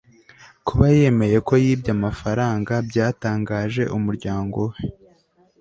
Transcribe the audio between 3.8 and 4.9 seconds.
umuryango we